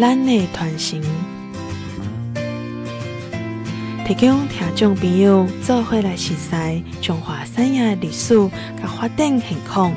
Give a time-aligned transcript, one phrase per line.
[0.00, 1.02] 咱的传承，
[4.06, 8.48] 提供听众朋友做伙来熟悉中华产业历史
[8.80, 9.92] 甲发展情况，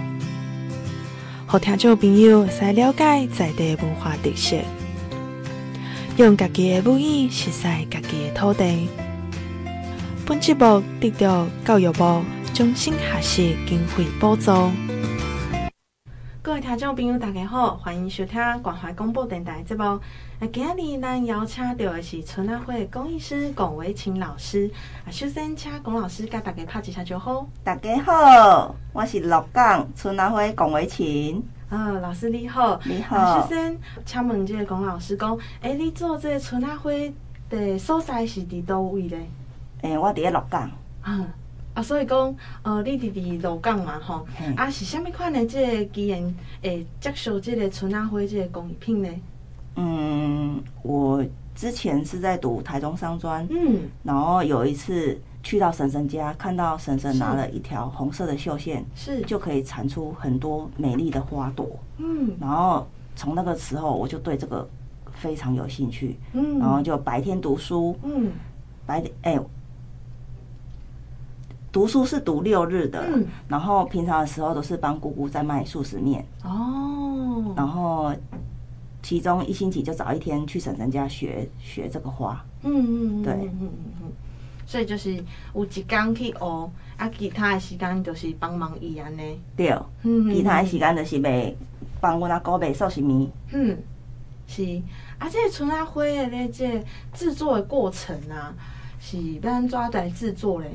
[1.47, 4.57] 让听众朋友会使了解在地文化特色，
[6.17, 8.89] 用家己的母语熟悉家己的土地。
[10.25, 12.23] 本节目得到教育部
[12.55, 14.51] 终身学习经费补助。
[16.51, 19.83] 各位听众朋友，大家好，欢迎收听关怀广播电台节目。
[19.85, 20.01] 啊，
[20.51, 24.69] 今日咱邀请到的是春仔会公益师龚维琴老师。
[25.05, 27.47] 啊，首先请龚老师跟大家拍一下招呼。
[27.63, 31.41] 大家好，我是鹿港春仔会龚维琴。
[31.69, 33.39] 啊，老师你好，你好。
[33.43, 37.15] 首先请问这个龚老师讲，哎、欸，你做这个春仔会
[37.49, 39.19] 的所在是伫倒位咧？
[39.83, 40.69] 诶、欸，我伫咧鹿港。
[41.05, 41.25] 嗯。
[41.73, 49.09] 啊，所以讲，呃，你伫伫鹿港嘛，吼，啊，是虾米款的这个机缘会接受这个春仔会这个工艺品呢？
[49.77, 51.23] 嗯，我
[51.55, 59.21] 之前是在读台中商专，嗯，然后有一次去到婶婶家，看到婶婶拿了一条红色的绣线，是。
[59.21, 62.85] 就可以产出很多美丽的花朵，嗯，然后
[63.15, 64.67] 从那个时候我就对这个
[65.13, 68.29] 非常有兴趣，嗯，然后就白天读书，嗯，
[68.85, 69.31] 白天哎。
[69.35, 69.41] 欸
[71.71, 76.25] 读书是读六日的，嗯，然后平常的时候都是帮姑姑在卖素食面。
[76.43, 78.13] 哦，然后
[79.01, 83.69] 其中一星期就找一天去婶婶家学学这个花，嗯嗯对，嗯嗯
[84.01, 84.11] 嗯，
[84.65, 85.15] 所以就是
[85.53, 91.53] 有一天去学，啊，其他的时间就是帮忙伊安尼，对，嗯，其他的时间就是卖
[92.01, 93.77] 帮阮阿姑卖速食面，嗯，
[94.45, 94.63] 是，
[95.17, 98.53] 啊，这个春阿花的咧，这制作的过程啊，
[98.99, 100.67] 是要安怎来制作嘞？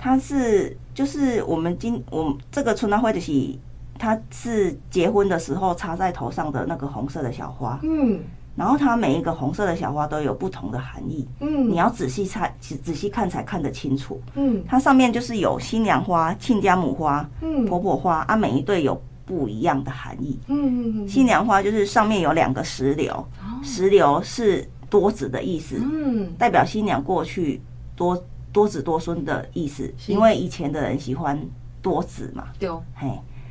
[0.00, 3.60] 它是就是我们今我们这个春仔会的喜，
[3.98, 8.18] 它是结婚的时候插在头上的那个红色的小花，嗯，
[8.56, 23.22] 然后它每一个红色的小花都有不同的含义，嗯，你要仔细看，仔仔细看才看得清楚，嗯，它上面就是有新娘花、亲家母花、嗯，婆婆花啊，每一对有不一样的含义，嗯嗯，新娘花就是上面有两个石榴，
[23.62, 27.60] 石榴是多子的意思，嗯，代表新娘过去
[27.94, 28.18] 多。
[28.52, 31.40] 多子多孙的意思，因为以前的人喜欢
[31.80, 32.44] 多子嘛。
[32.58, 33.08] 对，嘿，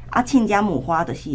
[0.10, 1.30] 啊，亲家母花的是，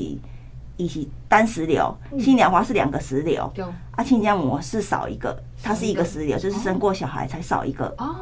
[0.76, 3.50] 一是单石榴，新娘花是两个石榴。
[3.54, 7.86] 对，啊，亲家母是少一个，它是一个石榴，就是生过小孩才少一个。
[7.98, 8.14] 哦，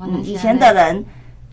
[0.00, 1.04] 嗯，以前的人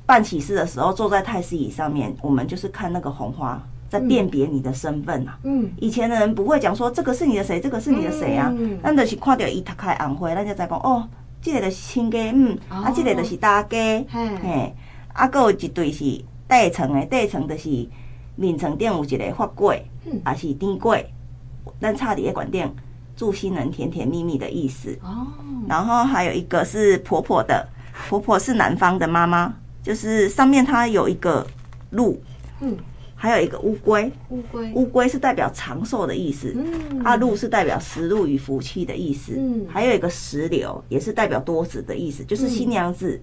[0.05, 5.37] 办喜事的时候，坐在太师椅上面，我们就是看那个红花，在辨别你的身份啊。
[5.43, 8.53] 嗯，以前的人不会讲说这个是你的谁，这个是你的谁啊。
[8.81, 11.07] 那就是看到一打开红花，那就在讲哦。
[11.47, 13.77] 这个就是亲家，嗯，啊，这个就是大家，
[14.09, 14.75] 嘿，
[15.13, 16.03] 啊，还有一对是
[16.45, 17.87] 底层的，底层就是
[18.35, 19.79] 面层顶有一个发粿，
[20.25, 21.05] 啊是甜粿，
[21.79, 22.69] 咱插伫个管顶，
[23.15, 24.99] 祝新人甜甜蜜蜜的意思。
[25.01, 25.25] 哦，
[25.69, 27.65] 然后还有一个是婆婆的，
[28.09, 31.47] 婆婆是男方的妈妈，就是上面它有一个
[31.91, 32.21] 鹿，
[32.59, 32.77] 嗯。
[33.19, 36.53] 还有一个乌龟，乌龟，乌龟是代表长寿的意思。
[36.55, 39.33] 嗯，啊，鹿是代表食禄与福气的意思。
[39.35, 43.19] 嗯，还有一个石榴，也是代表多子的意思，就是新娘子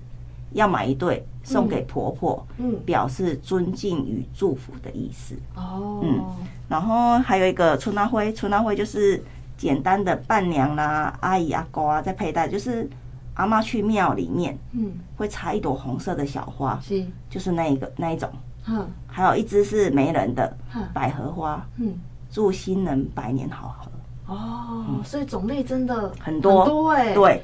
[0.50, 5.37] 要买一对送给婆婆，嗯，表示尊敬与祝福的意思。
[5.55, 6.21] 哦，嗯，
[6.69, 9.22] 然后还有一个春仔会，春仔会就是
[9.56, 12.91] 简单的伴娘啦、阿姨阿公啊在佩戴，就是
[13.34, 18.28] 阿妈去庙里面，嗯，会插一朵红色的小花，是，就是那一个那一种。
[18.66, 20.56] 嗯，还有一支是媒人的
[20.92, 21.94] 百合花，嗯，
[22.30, 23.91] 祝新人百年好合。
[24.26, 27.12] 哦，所以种类真的很多，多哎。
[27.12, 27.42] 对，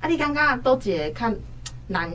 [0.00, 1.34] 啊，你刚刚都姐看
[1.86, 2.12] 难，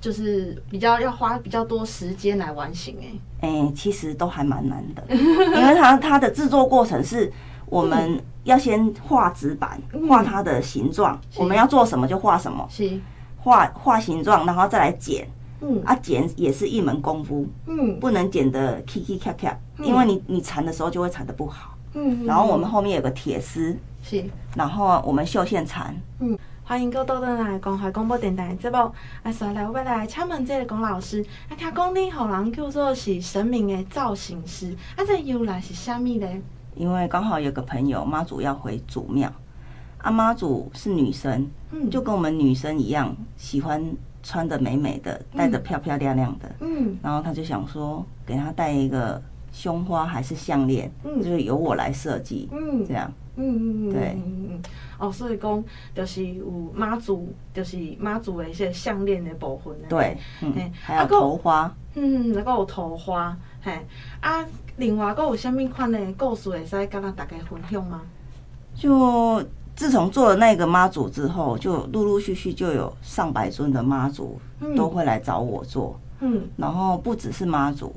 [0.00, 3.48] 就是比较要花比较多时间来完形哎。
[3.48, 7.32] 哎，其实都还蛮难的， 因为它它的制作过程是，
[7.66, 12.98] 我们要先画纸板，画它的形状，我们要做什么就画什么，是。
[13.40, 15.26] 画画形状，然后再来剪。
[15.60, 24.24] 嗯，啊，剪也是一门功夫，嗯，不能剪得咔咔咔咔，因为你你缠的时候就会缠得不好，嗯，然后我们后面有个铁丝，是，
[24.54, 28.76] 然后我们绣线缠，嗯，欢迎各位来关怀广播电台节目，
[29.24, 36.28] 啊，所来未来敲门这个龚老师，啊，听讲你后人叫做是神明的造型师，啊，这由来是虾米呢？
[36.76, 39.32] 因为刚好有个朋友妈祖要回祖庙，
[39.98, 43.84] 啊，妈祖是女神，嗯，就跟我们女生一样喜欢。
[44.22, 49.20] 穿的美美的，戴的漂漂亮亮的，嗯，然后他就想说，给他戴一个
[49.52, 54.48] 胸花还是项链，嗯，就是由我来设计，嗯，这样，嗯嗯嗯，对，嗯。
[54.50, 54.62] 嗯，
[54.98, 63.72] 哦，所以讲就是有妈祖，就是妈祖的一些项链的部分，对，嗯，还有头花，嗯，那个有头花，嘿，
[64.20, 64.44] 啊，
[64.76, 68.02] 另外还有什么款的故事会使跟咱大家分享吗？
[68.74, 69.42] 就
[69.78, 74.36] 自从做了那个妈祖之后，就陆陆续续就有上百尊的妈祖
[74.76, 75.96] 都会来找我做。
[76.18, 77.94] 嗯，然后不只是妈祖，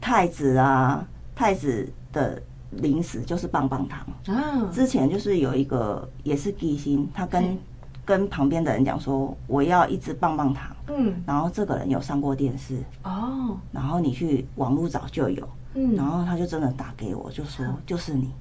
[0.00, 4.04] 太子啊，太子的零食就是棒棒糖。
[4.26, 4.68] 啊。
[4.72, 7.56] 之前就是有一个也是吉星，他跟
[8.04, 10.74] 跟旁边的人讲说，我要一支棒棒糖。
[10.88, 12.82] 嗯，然后这个人有上过电视。
[13.04, 15.48] 哦，然后你去网络找就有。
[15.74, 18.32] 嗯，然后他就真的打给我，就说就是你，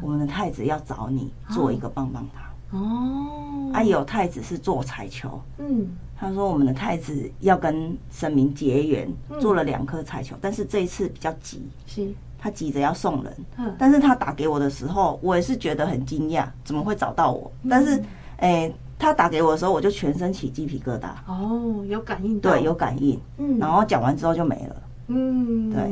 [0.00, 2.44] 我们的太子要找你做一个棒棒糖。
[2.80, 5.40] 哦，啊，有太子是做彩球。
[5.58, 13.36] 嗯，他说我们的太子要跟神明结缘，做了两颗彩球，但是这一次比较急，是，他急着要送人。
[13.76, 17.50] 但是他打给我的时候，我也是觉得很惊讶，怎么会找到我？
[17.68, 18.00] 但是，
[18.36, 21.08] 哎，他打给我的时候，我就全身起鸡皮疙瘩。
[21.26, 22.52] 哦，有感应到。
[22.52, 23.20] 对，有感应。
[23.38, 24.76] 嗯，然后讲完之后就没了。
[25.08, 25.90] 嗯，对。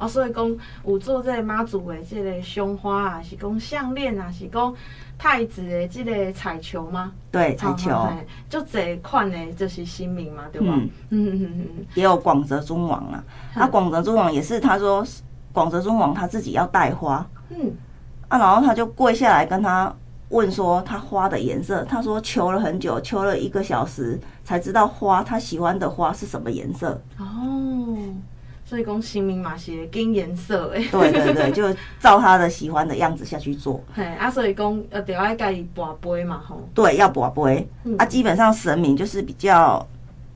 [0.00, 0.56] 哦，所以讲
[0.86, 4.74] 有做这个妈祖的这个胸花啊，是讲项链啊，是讲
[5.18, 7.12] 太子的这个彩球吗？
[7.30, 7.90] 对，彩球。
[8.48, 10.72] 就这款的，就是新名嘛，对吧？
[10.74, 11.86] 嗯嗯嗯嗯。
[11.94, 13.22] 也有广泽尊王啊，
[13.54, 15.04] 啊，广泽尊王也是，他说
[15.52, 17.70] 广泽尊王他自己要带花，嗯，
[18.28, 19.94] 啊，然后他就跪下来跟他
[20.30, 26.98] 问说他花的颜色，他说求了很久，求了一个小时才知道花他喜欢的花是什么颜色。
[27.18, 27.59] 哦。
[28.70, 33.82] 所以讲神明嘛是跟颜色诶， 对对对，就照他的喜欢的样子下去做。
[33.92, 36.62] 嘿，啊，所以讲呃，得要盖跋杯嘛吼。
[36.72, 37.68] 对，要跋杯。
[37.82, 39.84] 嗯、啊，基本上神明就是比较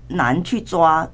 [0.09, 1.09] 难去抓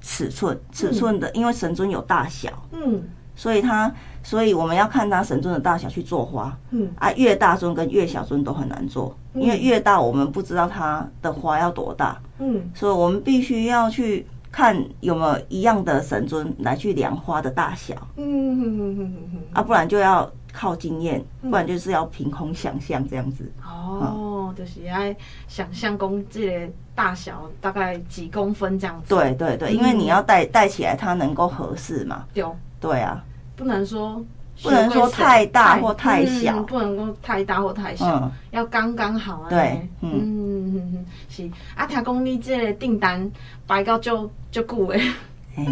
[0.00, 2.50] 尺寸，尺寸的，嗯、因为神尊有大小。
[2.72, 3.00] 嗯。
[3.36, 6.52] 所以他，所以我们要看他神尊的大小去做花。
[6.70, 6.90] 嗯。
[6.98, 12.20] 啊，越大尊跟越小尊都很难做，嗯、因为越大我们不知道它的花要多大。
[12.40, 12.68] 嗯。
[12.74, 14.26] 所以我们必须要去。
[14.56, 19.14] 看有没有一样的神尊来去量花的大小，嗯
[19.52, 23.52] 啊，不然就要靠经验，不然就是要凭空想象这样子。
[23.62, 25.14] 哦，就是爱
[25.46, 29.14] 想象公这个大小大概几公分这样子。
[29.14, 32.24] 对对对，因为你要戴戴起来它能够合适嘛。
[32.32, 32.42] 对，
[32.80, 33.22] 对啊，
[33.56, 34.24] 不能说。
[34.62, 39.50] 不能说太大或太小，不能够太大或太小，要刚刚好啊。
[39.50, 40.45] 对，嗯，
[41.28, 41.50] 是。
[41.74, 43.30] 啊，听讲你这个订单
[43.66, 45.00] 排到就就久诶。
[45.56, 45.64] 哎，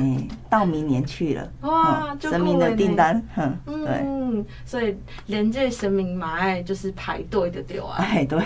[0.49, 1.53] 到明年去了。
[1.61, 4.45] 哇，神明的订单，嗯，对。
[4.65, 4.97] 所以
[5.27, 7.97] 连这神明嘛，哎，就是排队的对啊。
[7.99, 8.43] 哎，对。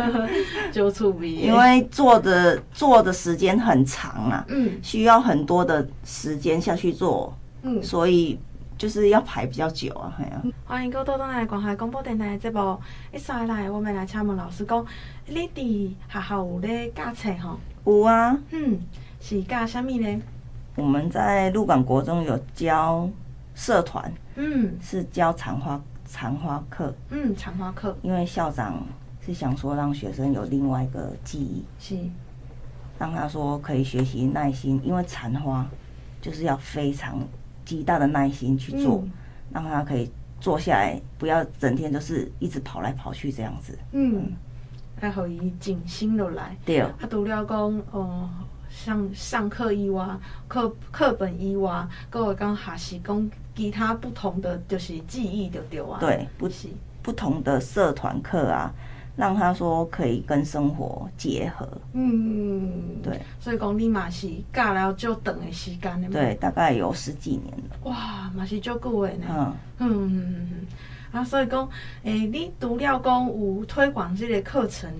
[0.70, 1.34] 就出名。
[1.34, 8.38] 因为做的做的时间很长啊，嗯，需要很多的时间下去做，嗯，所以。
[8.78, 10.42] 就是要排比较久啊，系啊！
[10.66, 12.78] 欢迎各位到咱来关海广播电台的节目。
[13.10, 14.84] 一上来，我们来请问老师讲，
[15.26, 17.58] 你伫学校有咧教册吼？
[17.86, 18.38] 有啊。
[18.50, 18.78] 嗯，
[19.18, 20.22] 是教什么呢？
[20.74, 23.08] 我们在鹿港国中有教
[23.54, 26.94] 社团，嗯，是教残花残花课。
[27.08, 27.96] 嗯，残花课。
[28.02, 28.86] 因为校长
[29.24, 31.96] 是想说让学生有另外一个记忆，是
[32.98, 35.66] 让他说可以学习耐心，因为残花
[36.20, 37.18] 就是要非常。
[37.66, 39.10] 极大的耐心去做，嗯、
[39.52, 40.10] 让他可以
[40.40, 43.78] 坐下来，不要整天都是一直跑来跑去这样子。
[43.92, 44.32] 嗯，
[44.98, 46.56] 还好以静心落来。
[46.64, 46.80] 对。
[46.80, 48.30] 啊，除了讲哦，
[48.70, 50.06] 上上课以外，
[50.48, 55.98] 课课本以外，各位讲学习讲其他不同的，就是记忆就对啊。
[56.00, 56.68] 对，不是
[57.02, 58.72] 不同的社团课啊。
[59.16, 62.70] 让他说可以跟生活结合，嗯，
[63.02, 67.76] 对，所以讲你嘛是教了就长的时间的，对，大概有十几年了。
[67.84, 69.56] 哇，嘛是足久的呢。
[69.78, 70.66] 嗯嗯
[71.12, 71.66] 啊，所以讲，
[72.02, 74.90] 诶、欸，你除了讲有推广这个课程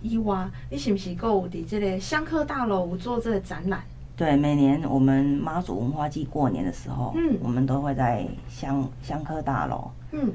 [0.00, 3.82] 以外，你是不是够有伫这个香客大楼有做这个展览？
[4.16, 10.32] 对，每年我们妈祖文化祭过年的时候，嗯，我们都会在香香客大楼，嗯，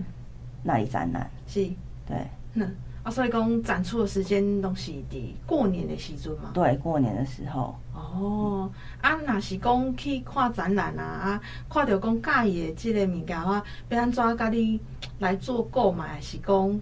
[0.61, 1.27] 那里展览。
[1.47, 1.65] 是，
[2.07, 2.17] 对，
[2.53, 2.71] 嗯。
[3.03, 6.51] 啊，所以讲展出的时间拢是伫过年的时阵嘛。
[6.53, 7.75] 对，过年的时候。
[7.93, 8.69] 哦，
[9.01, 14.79] 啊，若是讲去看展览啊，啊，看到讲喜欢的即个物件啊，要安怎甲你
[15.19, 16.81] 来做购买，还是讲？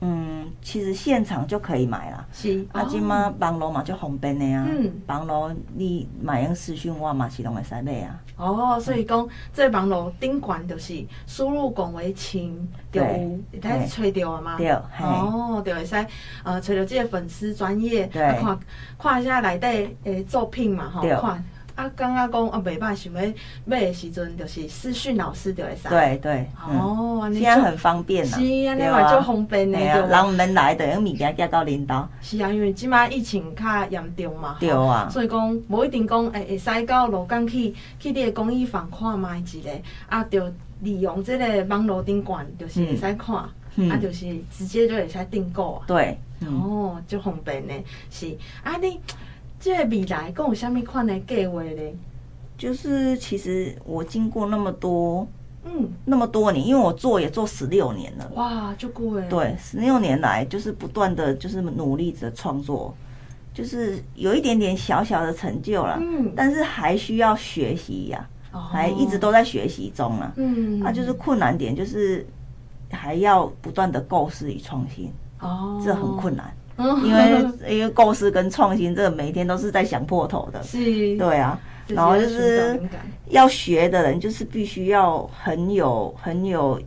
[0.00, 2.26] 嗯，其实现场就可以买啦。
[2.32, 4.66] 是，啊，今嘛网络嘛就方便的啊。
[4.68, 8.18] 嗯，网络你买用私讯我嘛是拢会使买啊。
[8.36, 12.56] 哦，所以讲这网络顶悬就是输入广为清，
[12.90, 13.08] 就有
[13.62, 14.56] 会使找到啊嘛。
[14.56, 15.94] 对，哦，就会使
[16.42, 18.58] 呃找到这个粉丝专业，看
[18.98, 21.44] 看一下内底诶作品嘛，吼，看。
[21.74, 23.32] 啊，刚刚讲啊，袂歹，想要
[23.64, 25.88] 买的时阵，就是私讯老师就会使。
[25.88, 26.46] 对对。
[26.66, 28.38] 哦，现在很方便啦。
[28.38, 29.78] 是啊，你话就方便呢。
[29.78, 32.06] 人唔免来，就用物件寄到恁兜。
[32.20, 34.56] 是啊，因为即摆疫情较严重嘛。
[34.60, 35.08] 对啊。
[35.10, 39.70] 所以讲，无一定讲，诶，会使到罗岗去去你的公益房看卖一个，
[40.08, 43.44] 啊，就利用这个网络顶悬，就是会使看。
[43.76, 45.84] 嗯、啊，就是直接就会使订购啊。
[45.86, 47.74] 对，嗯、哦，就方便呢。
[48.10, 49.00] 是啊，你
[49.60, 51.94] 这个未来讲有啥物款的计划咧？
[52.56, 55.26] 就是其实我经过那么多，
[55.64, 58.30] 嗯，那么多年，因为我做也做十六年了。
[58.34, 59.28] 哇，就过哎。
[59.28, 62.94] 对，十六年来就是不断的就是努力的创作，
[63.52, 65.98] 就是有一点点小小的成就了。
[66.00, 70.32] 嗯，但是还需要学习呀、啊，还一直都在学习中啊。
[70.36, 72.26] 嗯，那就是困难点就是
[72.90, 75.12] 还要不断的构思与创新。
[75.40, 76.54] 哦，这很困难，
[77.04, 80.62] 因为因为构思跟创新，这个每天都是在想破头的。
[80.62, 81.60] 是，对啊。
[81.88, 82.80] 然后就是
[83.30, 86.80] 要学的人，就是必须要很有很有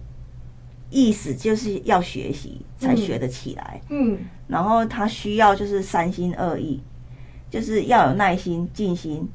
[0.90, 3.82] 意思，就是要学习才学得起来。
[3.90, 6.82] 嗯，然后他需要就是三心二意，
[7.50, 9.28] 就是要有耐心、静心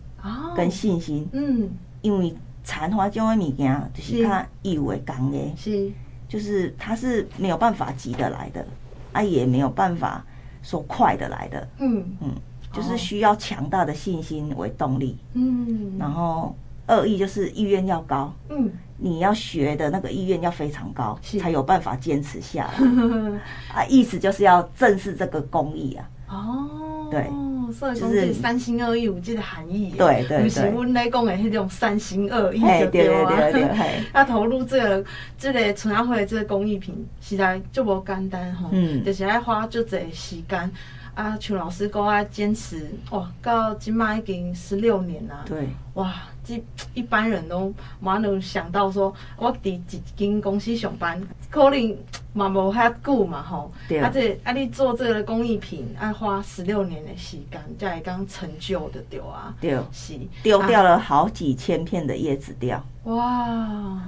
[0.56, 1.28] 跟信心。
[1.32, 1.68] 嗯，
[2.00, 2.34] 因为
[2.64, 5.90] 禅花这种物件就是他意为刚的，是
[6.26, 8.66] 就是他是没有办法急得来的，
[9.12, 10.24] 啊，也没有办法
[10.62, 11.68] 说快的来的。
[11.78, 12.34] 嗯嗯。
[12.70, 16.54] 就是需要强大的信心为动力，嗯，然后
[16.86, 22.78] 二意就是意愿要高，嗯，你要学的那个意愿要非常高，才有办法坚持下来。
[23.74, 26.10] 啊，意思就是要正视这个公益啊。
[26.28, 27.30] 哦，对，
[27.72, 29.94] 所以就是三心二意有这个含义。
[29.96, 33.28] 对对对，不是我们来讲的迄种三心二意就对啊。
[33.28, 35.04] 对对对，要 投入这个
[35.38, 40.70] 这个春阿会这个工艺品，实在就无简单吼，嗯，就是爱花足侪时间。
[41.18, 45.44] 啊，像老师讲啊，坚持哇，到今嘛已经十六年了。
[45.44, 46.62] 对，哇，这
[46.94, 51.20] 一般人都没能想到说，我伫一间公司上班，
[51.50, 51.96] 可能
[52.32, 53.72] 嘛无遐久嘛吼。
[53.88, 53.98] 对。
[53.98, 59.52] 啊，这啊，你做这个工艺品，要花十六年的时间，才会刚成就的对啊。
[59.60, 59.76] 对。
[59.90, 60.16] 是。
[60.44, 62.76] 丢掉了好几千片的叶子掉。
[62.76, 64.02] 啊、哇。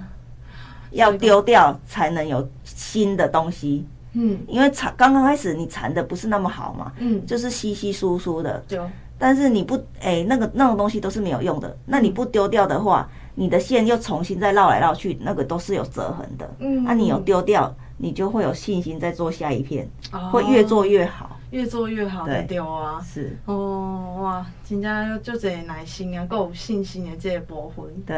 [0.93, 3.85] 要丢掉才能有新的东西。
[4.13, 8.79] 嗯，因为缠刚刚开始你缠的不是那么好嘛，嗯，就是稀稀疏疏的，对。
[9.23, 11.77] 但是你不哎、欸，那个那种东西都是没有用的。
[11.85, 16.51] 那你不丢掉的话，你的线又重新再绕来绕去，那个都是有折痕的。
[16.59, 21.30] 嗯，那、啊、你有丢掉，你就会有信心再做下一片，哦、会越做越好。
[21.51, 27.85] 越做越好的对啊，是哦哇，真正就这耐心啊，够有信心的这个部分。
[28.07, 28.17] 对，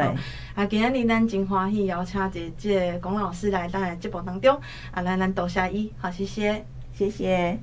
[0.55, 4.59] 啊，今日咱真欢喜邀请这这龚老师来咱的节目当中，
[4.91, 6.63] 啊，来咱多谢伊，好，谢谢，
[6.93, 7.57] 谢谢。